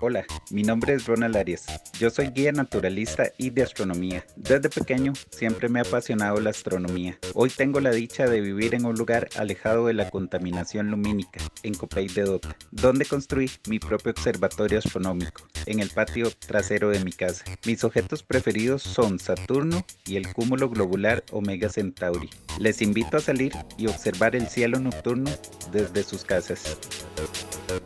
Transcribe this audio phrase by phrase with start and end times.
[0.00, 1.66] Hola, mi nombre es Ronald Arias.
[1.98, 4.24] Yo soy guía naturalista y de astronomía.
[4.36, 7.18] Desde pequeño siempre me ha apasionado la astronomía.
[7.34, 11.74] Hoy tengo la dicha de vivir en un lugar alejado de la contaminación lumínica, en
[11.74, 17.10] Copey de Dota, donde construí mi propio observatorio astronómico, en el patio trasero de mi
[17.10, 17.44] casa.
[17.66, 22.30] Mis objetos preferidos son Saturno y el cúmulo globular Omega Centauri.
[22.60, 25.32] Les invito a salir y observar el cielo nocturno
[25.72, 26.78] desde sus casas.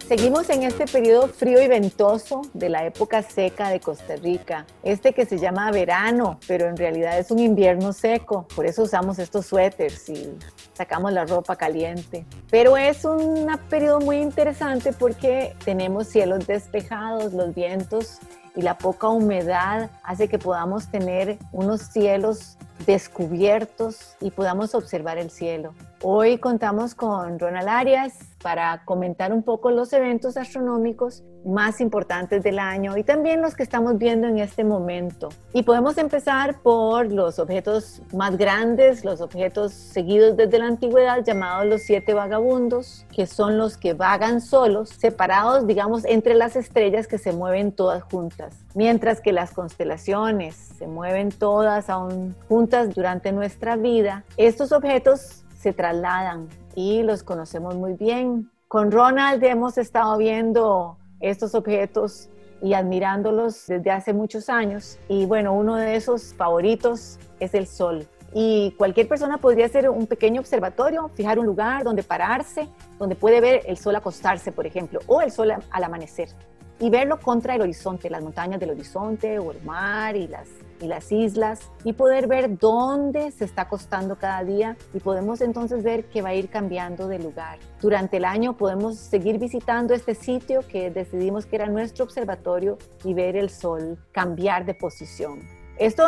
[0.06, 2.02] Seguimos en este periodo frío y ventoso
[2.52, 7.18] de la época seca de Costa Rica, este que se llama verano, pero en realidad
[7.18, 10.36] es un invierno seco, por eso usamos estos suéteres y
[10.74, 12.26] sacamos la ropa caliente.
[12.50, 18.18] Pero es un periodo muy interesante porque tenemos cielos despejados, los vientos
[18.54, 25.30] y la poca humedad hace que podamos tener unos cielos descubiertos y podamos observar el
[25.30, 25.72] cielo.
[26.02, 32.58] Hoy contamos con Ronald Arias para comentar un poco los eventos astronómicos más importantes del
[32.58, 35.28] año y también los que estamos viendo en este momento.
[35.52, 41.66] Y podemos empezar por los objetos más grandes, los objetos seguidos desde la antigüedad llamados
[41.66, 47.18] los siete vagabundos, que son los que vagan solos, separados, digamos, entre las estrellas que
[47.18, 48.56] se mueven todas juntas.
[48.74, 55.72] Mientras que las constelaciones se mueven todas aún juntas durante nuestra vida, estos objetos se
[55.72, 58.50] trasladan y los conocemos muy bien.
[58.68, 62.28] Con Ronald hemos estado viendo estos objetos
[62.60, 64.98] y admirándolos desde hace muchos años.
[65.08, 68.06] Y bueno, uno de esos favoritos es el Sol.
[68.34, 73.40] Y cualquier persona podría hacer un pequeño observatorio, fijar un lugar donde pararse, donde puede
[73.40, 76.30] ver el sol acostarse, por ejemplo, o el sol al amanecer,
[76.80, 80.48] y verlo contra el horizonte, las montañas del horizonte o el mar y las
[80.82, 85.82] y las islas y poder ver dónde se está acostando cada día y podemos entonces
[85.82, 87.58] ver que va a ir cambiando de lugar.
[87.80, 93.14] Durante el año podemos seguir visitando este sitio que decidimos que era nuestro observatorio y
[93.14, 95.40] ver el sol cambiar de posición.
[95.78, 96.04] Esto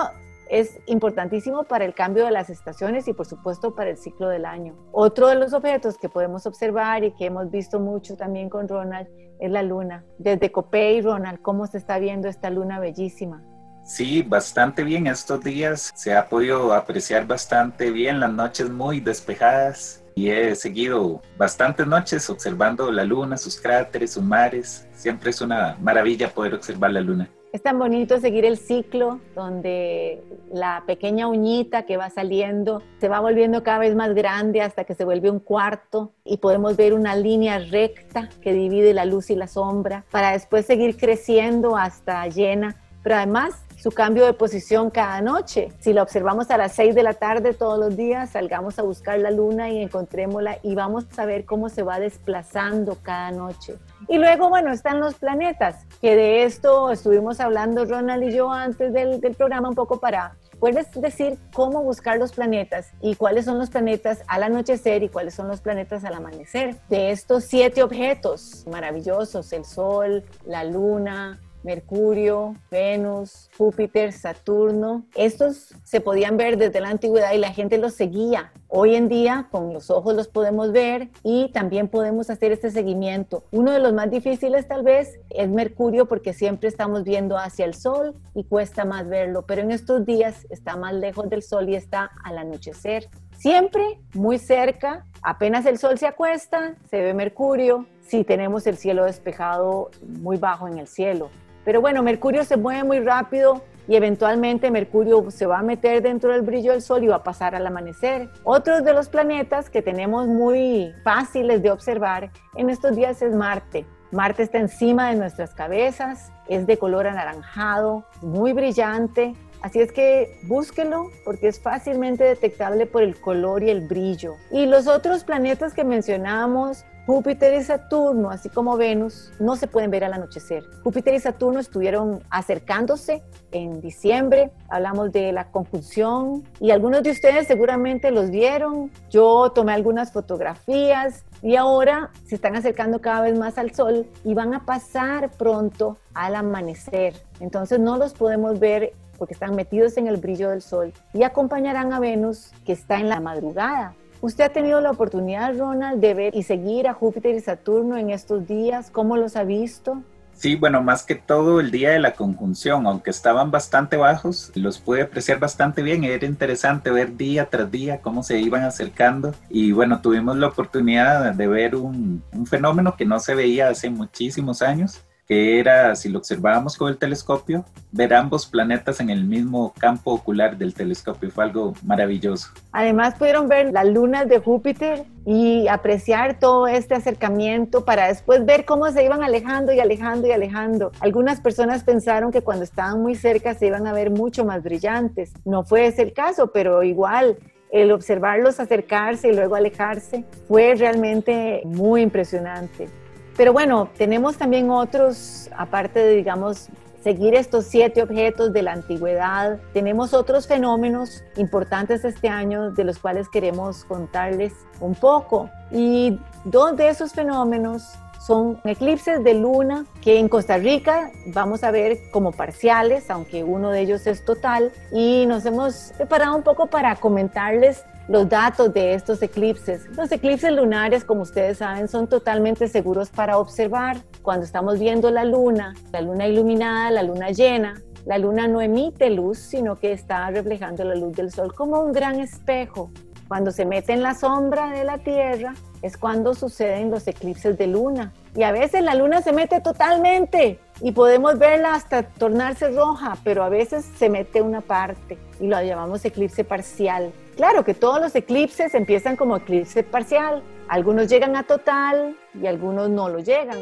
[0.48, 4.44] es importantísimo para el cambio de las estaciones y por supuesto para el ciclo del
[4.44, 4.74] año.
[4.92, 9.08] Otro de los objetos que podemos observar y que hemos visto mucho también con Ronald
[9.40, 10.04] es la luna.
[10.18, 13.42] Desde Copey, Ronald, cómo se está viendo esta luna bellísima.
[13.84, 15.06] Sí, bastante bien.
[15.06, 21.20] Estos días se ha podido apreciar bastante bien las noches muy despejadas y he seguido
[21.36, 24.88] bastantes noches observando la luna, sus cráteres, sus mares.
[24.94, 27.28] Siempre es una maravilla poder observar la luna.
[27.52, 33.20] Es tan bonito seguir el ciclo donde la pequeña uñita que va saliendo se va
[33.20, 37.14] volviendo cada vez más grande hasta que se vuelve un cuarto y podemos ver una
[37.14, 42.80] línea recta que divide la luz y la sombra para después seguir creciendo hasta llena.
[43.04, 45.70] Pero además su cambio de posición cada noche.
[45.78, 49.18] Si la observamos a las 6 de la tarde todos los días, salgamos a buscar
[49.18, 53.74] la luna y encontrémosla y vamos a ver cómo se va desplazando cada noche.
[54.08, 58.90] Y luego, bueno, están los planetas, que de esto estuvimos hablando Ronald y yo antes
[58.94, 60.34] del, del programa un poco para
[60.64, 65.34] ¿Puedes decir cómo buscar los planetas y cuáles son los planetas al anochecer y cuáles
[65.34, 66.76] son los planetas al amanecer?
[66.88, 75.06] De estos siete objetos maravillosos, el Sol, la Luna, Mercurio, Venus, Júpiter, Saturno.
[75.14, 78.52] Estos se podían ver desde la antigüedad y la gente los seguía.
[78.68, 83.44] Hoy en día con los ojos los podemos ver y también podemos hacer este seguimiento.
[83.50, 87.74] Uno de los más difíciles tal vez es Mercurio porque siempre estamos viendo hacia el
[87.74, 91.76] Sol y cuesta más verlo, pero en estos días está más lejos del Sol y
[91.76, 93.08] está al anochecer.
[93.38, 99.04] Siempre muy cerca, apenas el Sol se acuesta, se ve Mercurio, si tenemos el cielo
[99.04, 101.30] despejado muy bajo en el cielo.
[101.64, 106.32] Pero bueno, Mercurio se mueve muy rápido y eventualmente Mercurio se va a meter dentro
[106.32, 108.28] del brillo del Sol y va a pasar al amanecer.
[108.42, 113.84] Otros de los planetas que tenemos muy fáciles de observar en estos días es Marte.
[114.10, 119.34] Marte está encima de nuestras cabezas, es de color anaranjado, muy brillante,
[119.64, 124.34] Así es que búsquelo porque es fácilmente detectable por el color y el brillo.
[124.50, 129.90] Y los otros planetas que mencionamos, Júpiter y Saturno, así como Venus, no se pueden
[129.90, 130.64] ver al anochecer.
[130.82, 133.22] Júpiter y Saturno estuvieron acercándose
[133.52, 138.90] en diciembre, hablamos de la conjunción y algunos de ustedes seguramente los vieron.
[139.10, 144.32] Yo tomé algunas fotografías y ahora se están acercando cada vez más al sol y
[144.32, 147.14] van a pasar pronto al amanecer.
[147.40, 151.92] Entonces no los podemos ver porque están metidos en el brillo del sol, y acompañarán
[151.92, 153.94] a Venus, que está en la madrugada.
[154.24, 158.08] ¿Usted ha tenido la oportunidad, Ronald, de ver y seguir a Júpiter y Saturno en
[158.08, 158.88] estos días?
[158.90, 160.02] ¿Cómo los ha visto?
[160.32, 164.78] Sí, bueno, más que todo el día de la conjunción, aunque estaban bastante bajos, los
[164.78, 166.04] pude apreciar bastante bien.
[166.04, 169.34] Era interesante ver día tras día cómo se iban acercando.
[169.50, 173.90] Y bueno, tuvimos la oportunidad de ver un, un fenómeno que no se veía hace
[173.90, 179.24] muchísimos años que era, si lo observábamos con el telescopio, ver ambos planetas en el
[179.24, 181.30] mismo campo ocular del telescopio.
[181.30, 182.50] Fue algo maravilloso.
[182.72, 188.64] Además pudieron ver las lunas de Júpiter y apreciar todo este acercamiento para después ver
[188.66, 190.92] cómo se iban alejando y alejando y alejando.
[191.00, 195.32] Algunas personas pensaron que cuando estaban muy cerca se iban a ver mucho más brillantes.
[195.44, 197.38] No fue ese el caso, pero igual
[197.70, 202.88] el observarlos acercarse y luego alejarse fue realmente muy impresionante.
[203.36, 206.68] Pero bueno, tenemos también otros, aparte de, digamos,
[207.02, 212.98] seguir estos siete objetos de la antigüedad, tenemos otros fenómenos importantes este año de los
[212.98, 215.50] cuales queremos contarles un poco.
[215.70, 217.82] Y dos de esos fenómenos
[218.26, 223.70] son eclipses de luna que en Costa Rica vamos a ver como parciales, aunque uno
[223.70, 224.72] de ellos es total.
[224.90, 229.86] Y nos hemos preparado un poco para comentarles los datos de estos eclipses.
[229.96, 233.98] Los eclipses lunares, como ustedes saben, son totalmente seguros para observar.
[234.22, 237.74] Cuando estamos viendo la luna, la luna iluminada, la luna llena,
[238.04, 241.92] la luna no emite luz, sino que está reflejando la luz del sol como un
[241.92, 242.90] gran espejo.
[243.28, 247.66] Cuando se mete en la sombra de la Tierra es cuando suceden los eclipses de
[247.66, 248.12] luna.
[248.36, 253.42] Y a veces la luna se mete totalmente y podemos verla hasta tornarse roja, pero
[253.42, 257.12] a veces se mete una parte y lo llamamos eclipse parcial.
[257.36, 260.42] Claro que todos los eclipses empiezan como eclipse parcial.
[260.68, 263.58] Algunos llegan a total y algunos no lo llegan.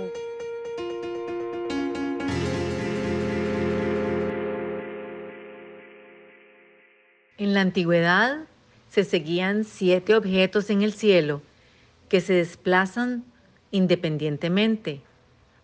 [7.39, 8.41] En la antigüedad
[8.91, 11.41] se seguían siete objetos en el cielo
[12.11, 13.25] que se desplazan
[13.71, 15.01] independientemente,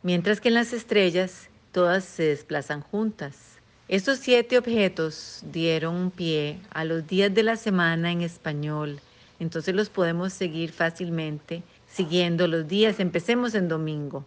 [0.02, 3.57] mientras que en las estrellas todas se desplazan juntas.
[3.88, 9.00] Estos siete objetos dieron pie a los días de la semana en español,
[9.40, 13.00] entonces los podemos seguir fácilmente siguiendo los días.
[13.00, 14.26] Empecemos en domingo.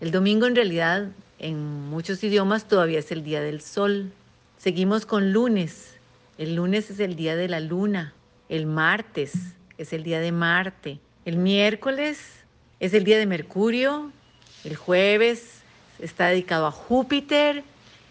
[0.00, 1.06] El domingo en realidad
[1.38, 4.10] en muchos idiomas todavía es el día del sol.
[4.58, 5.94] Seguimos con lunes.
[6.36, 8.12] El lunes es el día de la luna.
[8.48, 9.34] El martes
[9.78, 10.98] es el día de Marte.
[11.24, 12.18] El miércoles
[12.80, 14.10] es el día de Mercurio.
[14.64, 15.60] El jueves
[16.00, 17.62] está dedicado a Júpiter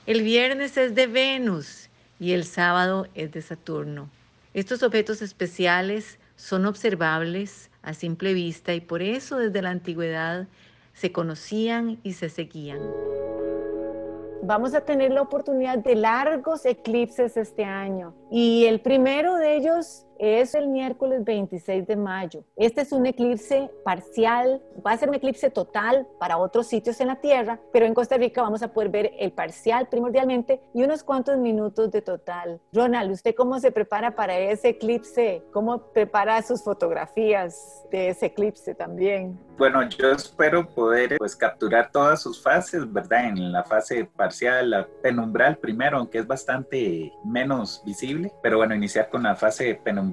[0.08, 4.10] el viernes es de Venus y el sábado es de Saturno.
[4.54, 10.48] Estos objetos especiales son observables a simple vista y por eso desde la antigüedad
[10.94, 12.80] se conocían y se seguían.
[14.44, 20.05] Vamos a tener la oportunidad de largos eclipses este año y el primero de ellos
[20.20, 22.44] es el miércoles 26 de mayo.
[22.56, 27.08] Este es un eclipse parcial, va a ser un eclipse total para otros sitios en
[27.08, 31.04] la Tierra, pero en Costa Rica vamos a poder ver el parcial primordialmente y unos
[31.04, 32.60] cuantos minutos de total.
[32.74, 35.44] Ronald, ¿usted cómo se prepara para ese eclipse?
[35.52, 39.40] ¿Cómo prepara sus fotografías de ese eclipse también?
[39.58, 43.30] Bueno, yo espero poder pues capturar todas sus fases, ¿verdad?
[43.30, 49.10] En la fase parcial, la penumbral primero, aunque es bastante menos visible, pero bueno, iniciar
[49.10, 50.05] con la fase penumbral,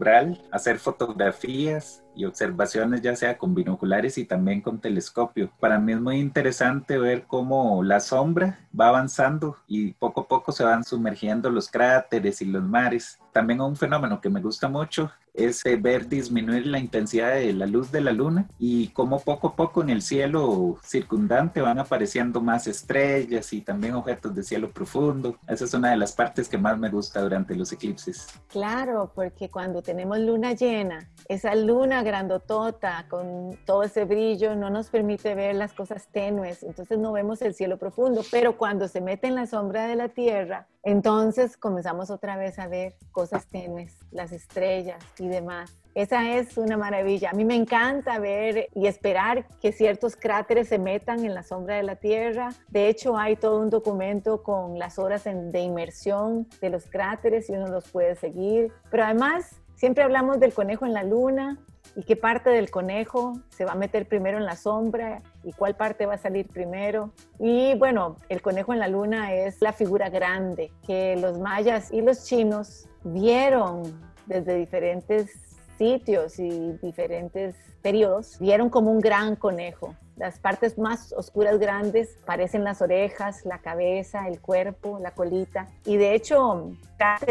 [0.50, 5.50] hacer fotografías, y observaciones ya sea con binoculares y también con telescopio.
[5.60, 10.52] Para mí es muy interesante ver cómo la sombra va avanzando y poco a poco
[10.52, 13.18] se van sumergiendo los cráteres y los mares.
[13.32, 17.66] También un fenómeno que me gusta mucho es eh, ver disminuir la intensidad de la
[17.66, 22.40] luz de la luna y cómo poco a poco en el cielo circundante van apareciendo
[22.40, 25.36] más estrellas y también objetos de cielo profundo.
[25.48, 28.26] Esa es una de las partes que más me gusta durante los eclipses.
[28.48, 34.90] Claro, porque cuando tenemos luna llena, esa luna grandotota con todo ese brillo no nos
[34.90, 39.26] permite ver las cosas tenues, entonces no vemos el cielo profundo, pero cuando se mete
[39.26, 44.32] en la sombra de la tierra, entonces comenzamos otra vez a ver cosas tenues, las
[44.32, 45.76] estrellas y demás.
[45.94, 47.30] Esa es una maravilla.
[47.30, 51.76] A mí me encanta ver y esperar que ciertos cráteres se metan en la sombra
[51.76, 52.48] de la Tierra.
[52.68, 57.52] De hecho, hay todo un documento con las horas de inmersión de los cráteres y
[57.52, 58.72] uno los puede seguir.
[58.90, 61.58] Pero además, siempre hablamos del conejo en la luna
[61.94, 65.76] y qué parte del conejo se va a meter primero en la sombra y cuál
[65.76, 67.12] parte va a salir primero.
[67.38, 72.00] Y bueno, el conejo en la luna es la figura grande que los mayas y
[72.00, 73.82] los chinos vieron
[74.26, 75.30] desde diferentes
[75.76, 79.94] sitios y diferentes periodos, vieron como un gran conejo.
[80.16, 85.66] las partes más oscuras grandes parecen las orejas, la cabeza, el cuerpo, la colita.
[85.84, 86.76] Y de hecho,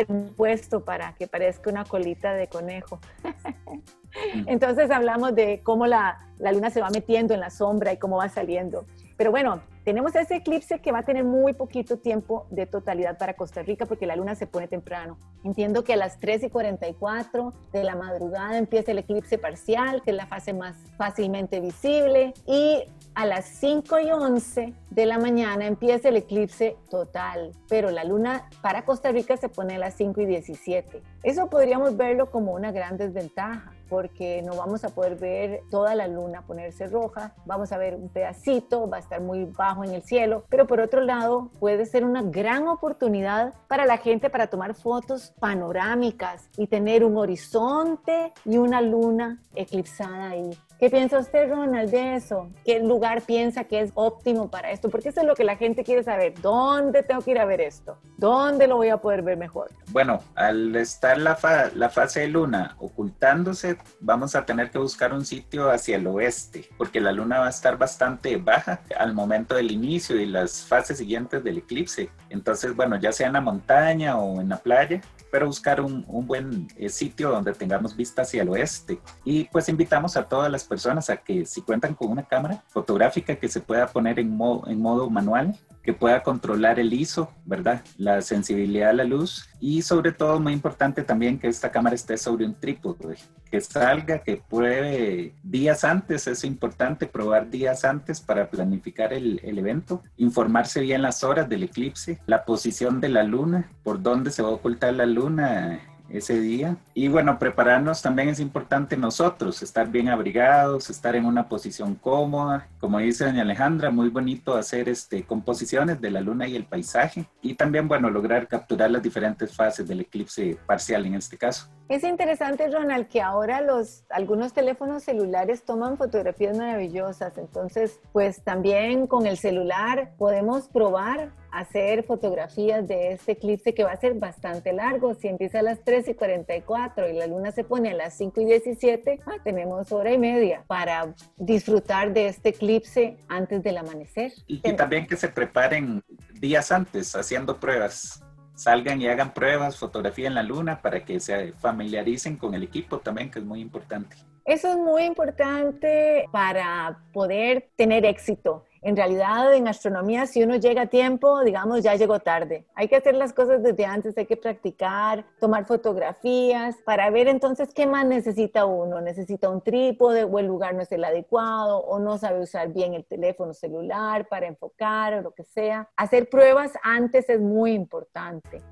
[0.07, 2.99] un puesto para que parezca una colita de conejo.
[4.45, 8.17] Entonces hablamos de cómo la, la luna se va metiendo en la sombra y cómo
[8.17, 8.85] va saliendo.
[9.17, 13.35] Pero bueno, tenemos ese eclipse que va a tener muy poquito tiempo de totalidad para
[13.35, 15.17] Costa Rica porque la luna se pone temprano.
[15.43, 20.11] Entiendo que a las 3 y 44 de la madrugada empieza el eclipse parcial, que
[20.11, 22.83] es la fase más fácilmente visible, y
[23.15, 28.49] a las 5 y 11 de la mañana empieza el eclipse total, pero la luna
[28.61, 31.01] para Costa Rica se pone a las 5 y 17.
[31.23, 36.07] Eso podríamos verlo como una gran desventaja porque no vamos a poder ver toda la
[36.07, 40.01] luna ponerse roja, vamos a ver un pedacito, va a estar muy bajo en el
[40.01, 44.75] cielo, pero por otro lado puede ser una gran oportunidad para la gente para tomar
[44.75, 50.57] fotos panorámicas y tener un horizonte y una luna eclipsada ahí.
[50.81, 52.49] ¿Qué piensa usted, Ronald, de eso?
[52.65, 54.89] ¿Qué lugar piensa que es óptimo para esto?
[54.89, 56.33] Porque eso es lo que la gente quiere saber.
[56.41, 57.99] ¿Dónde tengo que ir a ver esto?
[58.17, 59.69] ¿Dónde lo voy a poder ver mejor?
[59.91, 65.69] Bueno, al estar la, fase de luna ocultándose, vamos a tener que buscar un sitio
[65.69, 70.19] hacia el oeste, porque la luna va a estar bastante baja al momento del inicio
[70.19, 72.09] y las fases siguientes del eclipse.
[72.31, 74.99] Entonces, bueno, ya sea en la montaña o en la playa,
[75.31, 78.99] pero buscar un, un buen eh, sitio donde tengamos vista hacia el oeste.
[79.23, 83.35] Y pues invitamos a todas las personas a que si cuentan con una cámara fotográfica
[83.35, 87.83] que se pueda poner en modo, en modo manual, que pueda controlar el ISO, ¿verdad?
[87.97, 92.17] La sensibilidad a la luz y sobre todo muy importante también que esta cámara esté
[92.17, 93.17] sobre un trípode,
[93.49, 99.57] que salga, que pruebe días antes, es importante probar días antes para planificar el, el
[99.57, 104.41] evento, informarse bien las horas del eclipse, la posición de la luna, por dónde se
[104.41, 106.77] va a ocultar la luna ese día.
[106.93, 112.67] Y bueno, prepararnos también es importante nosotros, estar bien abrigados, estar en una posición cómoda.
[112.79, 117.25] Como dice doña Alejandra, muy bonito hacer este, composiciones de la luna y el paisaje.
[117.41, 121.69] Y también, bueno, lograr capturar las diferentes fases del eclipse parcial en este caso.
[121.91, 127.37] Es interesante, Ronald, que ahora los, algunos teléfonos celulares toman fotografías maravillosas.
[127.37, 133.91] Entonces, pues también con el celular podemos probar hacer fotografías de este eclipse que va
[133.91, 135.15] a ser bastante largo.
[135.15, 138.39] Si empieza a las 3 y 44 y la luna se pone a las 5
[138.39, 144.31] y 17, ah, tenemos hora y media para disfrutar de este eclipse antes del amanecer.
[144.47, 146.01] Y, y también que se preparen
[146.39, 148.23] días antes haciendo pruebas
[148.61, 152.99] salgan y hagan pruebas, fotografía en la luna para que se familiaricen con el equipo
[152.99, 154.15] también, que es muy importante.
[154.45, 158.65] Eso es muy importante para poder tener éxito.
[158.83, 162.65] En realidad, en astronomía, si uno llega a tiempo, digamos, ya llegó tarde.
[162.73, 167.69] Hay que hacer las cosas desde antes, hay que practicar, tomar fotografías para ver entonces
[167.75, 168.99] qué más necesita uno.
[168.99, 172.95] Necesita un trípode o el lugar no es el adecuado o no sabe usar bien
[172.95, 175.87] el teléfono celular para enfocar o lo que sea.
[175.95, 178.63] Hacer pruebas antes es muy importante.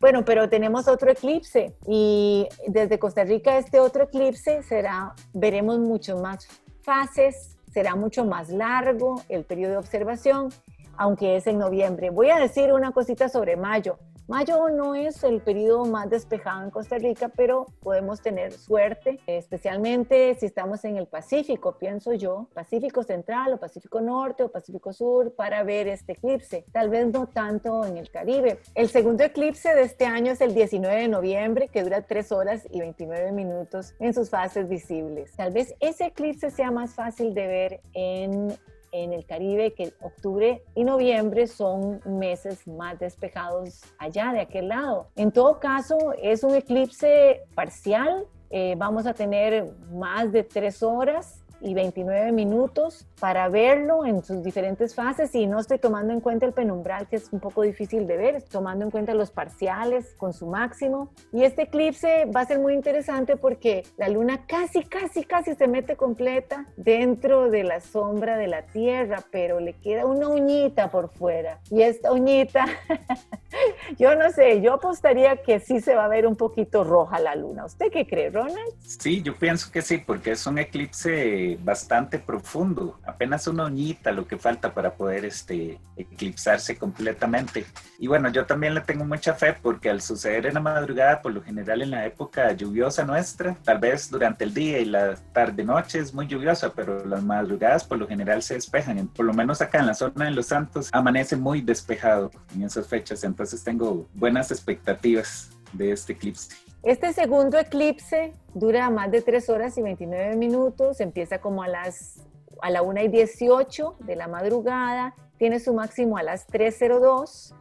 [0.00, 6.18] Bueno, pero tenemos otro eclipse y desde Costa Rica este otro eclipse será, veremos mucho
[6.18, 6.48] más
[6.82, 10.50] fases será mucho más largo el periodo de observación,
[10.96, 12.10] aunque es en noviembre.
[12.10, 13.98] Voy a decir una cosita sobre mayo.
[14.26, 20.34] Mayo no es el periodo más despejado en Costa Rica, pero podemos tener suerte, especialmente
[20.36, 25.34] si estamos en el Pacífico, pienso yo, Pacífico Central o Pacífico Norte o Pacífico Sur,
[25.34, 26.64] para ver este eclipse.
[26.72, 28.60] Tal vez no tanto en el Caribe.
[28.74, 32.66] El segundo eclipse de este año es el 19 de noviembre, que dura 3 horas
[32.70, 35.36] y 29 minutos en sus fases visibles.
[35.36, 38.56] Tal vez ese eclipse sea más fácil de ver en
[38.94, 45.08] en el Caribe, que octubre y noviembre son meses más despejados allá, de aquel lado.
[45.16, 48.26] En todo caso, es un eclipse parcial.
[48.50, 54.42] Eh, vamos a tener más de tres horas y 29 minutos para verlo en sus
[54.42, 58.06] diferentes fases y no estoy tomando en cuenta el penumbral que es un poco difícil
[58.06, 61.10] de ver, tomando en cuenta los parciales con su máximo.
[61.32, 65.66] Y este eclipse va a ser muy interesante porque la luna casi, casi, casi se
[65.66, 71.08] mete completa dentro de la sombra de la Tierra, pero le queda una uñita por
[71.08, 71.60] fuera.
[71.70, 72.66] Y esta uñita,
[73.98, 77.34] yo no sé, yo apostaría que sí se va a ver un poquito roja la
[77.34, 77.64] luna.
[77.64, 78.74] ¿Usted qué cree, Ronald?
[78.80, 84.26] Sí, yo pienso que sí, porque es un eclipse bastante profundo, apenas una uñita lo
[84.26, 87.64] que falta para poder este, eclipsarse completamente.
[87.98, 91.32] Y bueno, yo también le tengo mucha fe porque al suceder en la madrugada, por
[91.32, 95.98] lo general en la época lluviosa nuestra, tal vez durante el día y la tarde-noche
[95.98, 99.08] es muy lluviosa, pero las madrugadas por lo general se despejan.
[99.08, 102.86] Por lo menos acá en la zona de Los Santos amanece muy despejado en esas
[102.86, 106.63] fechas, entonces tengo buenas expectativas de este eclipse.
[106.84, 112.20] Este segundo eclipse dura más de 3 horas y 29 minutos, empieza como a las
[112.60, 117.54] a la 1 y 18 de la madrugada, tiene su máximo a las 3.02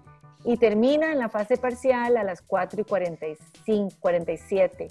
[0.43, 4.87] y termina en la fase parcial a las 4 y 45, 47.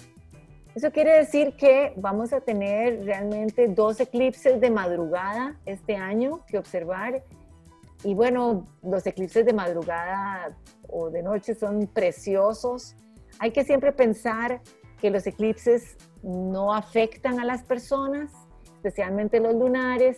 [0.73, 6.57] Eso quiere decir que vamos a tener realmente dos eclipses de madrugada este año que
[6.57, 7.23] observar.
[8.03, 10.57] Y bueno, los eclipses de madrugada
[10.89, 12.95] o de noche son preciosos.
[13.39, 14.61] Hay que siempre pensar
[15.01, 18.31] que los eclipses no afectan a las personas,
[18.75, 20.17] especialmente los lunares.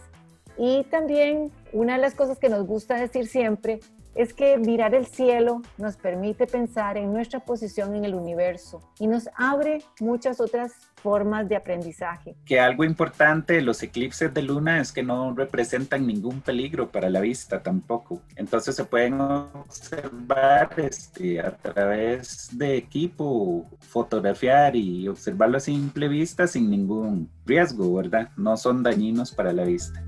[0.57, 3.79] Y también una de las cosas que nos gusta decir siempre
[4.15, 9.07] es que mirar el cielo nos permite pensar en nuestra posición en el universo y
[9.07, 12.35] nos abre muchas otras formas de aprendizaje.
[12.45, 17.09] Que algo importante de los eclipses de luna es que no representan ningún peligro para
[17.09, 18.21] la vista tampoco.
[18.35, 26.47] Entonces se pueden observar este, a través de equipo, fotografiar y observarlo a simple vista
[26.47, 28.29] sin ningún riesgo, ¿verdad?
[28.37, 30.01] No son dañinos para la vista.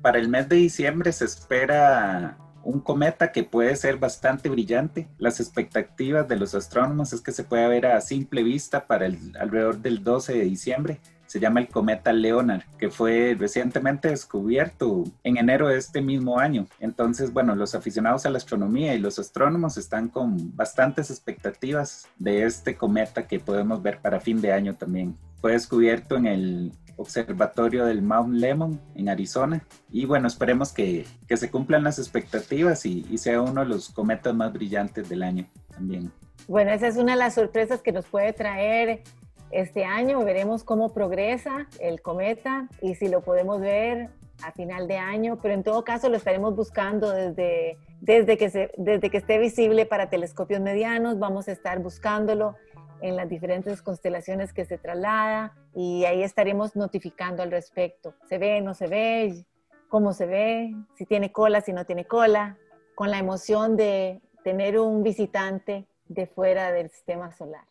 [0.00, 5.08] Para el mes de diciembre se espera un cometa que puede ser bastante brillante.
[5.18, 9.18] Las expectativas de los astrónomos es que se pueda ver a simple vista para el,
[9.38, 11.00] alrededor del 12 de diciembre.
[11.26, 16.66] Se llama el cometa Leonard, que fue recientemente descubierto en enero de este mismo año.
[16.78, 22.44] Entonces, bueno, los aficionados a la astronomía y los astrónomos están con bastantes expectativas de
[22.44, 25.16] este cometa que podemos ver para fin de año también.
[25.40, 29.64] Fue descubierto en el observatorio del Mount Lemmon en Arizona.
[29.90, 33.90] Y bueno, esperemos que, que se cumplan las expectativas y, y, sea uno de los
[33.90, 36.12] cometas más brillantes del año también.
[36.48, 39.02] Bueno, esa es una de las sorpresas que nos puede traer
[39.50, 40.24] este año.
[40.24, 44.10] Veremos cómo progresa el cometa y si lo podemos ver
[44.42, 48.70] a final de año, pero en todo caso lo estaremos buscando desde, desde, que, se,
[48.76, 51.18] desde que esté visible para telescopios medianos.
[51.18, 52.56] Vamos a estar buscándolo
[53.02, 58.14] en las diferentes constelaciones que se traslada y ahí estaremos notificando al respecto.
[58.28, 59.44] ¿Se ve, no se ve?
[59.88, 60.74] ¿Cómo se ve?
[60.96, 62.56] Si tiene cola, si no tiene cola,
[62.94, 67.66] con la emoción de tener un visitante de fuera del sistema solar.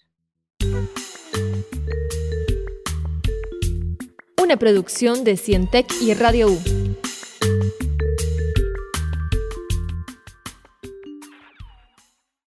[4.42, 6.81] Una producción de Cientec y Radio U.